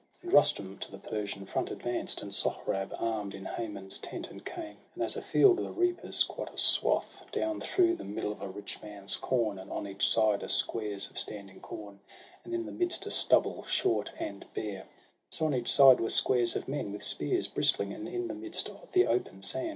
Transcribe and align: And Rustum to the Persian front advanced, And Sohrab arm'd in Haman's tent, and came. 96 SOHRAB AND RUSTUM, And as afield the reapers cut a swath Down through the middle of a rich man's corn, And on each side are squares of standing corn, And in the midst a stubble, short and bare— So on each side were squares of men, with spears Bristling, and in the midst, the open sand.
And 0.23 0.33
Rustum 0.33 0.79
to 0.79 0.89
the 0.89 0.97
Persian 0.97 1.45
front 1.45 1.69
advanced, 1.69 2.23
And 2.23 2.33
Sohrab 2.33 2.91
arm'd 2.99 3.35
in 3.35 3.45
Haman's 3.45 3.99
tent, 3.99 4.31
and 4.31 4.43
came. 4.43 4.77
96 4.95 4.95
SOHRAB 4.95 4.95
AND 4.95 5.01
RUSTUM, 5.01 5.01
And 5.03 5.03
as 5.03 5.15
afield 5.15 5.57
the 5.57 5.71
reapers 5.79 6.23
cut 6.23 6.51
a 6.51 6.57
swath 6.57 7.25
Down 7.31 7.61
through 7.61 7.93
the 7.97 8.03
middle 8.03 8.31
of 8.31 8.41
a 8.41 8.49
rich 8.49 8.81
man's 8.81 9.15
corn, 9.15 9.59
And 9.59 9.69
on 9.71 9.85
each 9.85 10.09
side 10.09 10.41
are 10.41 10.47
squares 10.47 11.07
of 11.11 11.19
standing 11.19 11.59
corn, 11.59 11.99
And 12.43 12.55
in 12.55 12.65
the 12.65 12.71
midst 12.71 13.05
a 13.05 13.11
stubble, 13.11 13.63
short 13.65 14.11
and 14.17 14.43
bare— 14.55 14.87
So 15.29 15.45
on 15.45 15.53
each 15.53 15.71
side 15.71 15.99
were 15.99 16.09
squares 16.09 16.55
of 16.55 16.67
men, 16.67 16.91
with 16.91 17.03
spears 17.03 17.47
Bristling, 17.47 17.93
and 17.93 18.07
in 18.07 18.27
the 18.27 18.33
midst, 18.33 18.71
the 18.93 19.05
open 19.05 19.43
sand. 19.43 19.69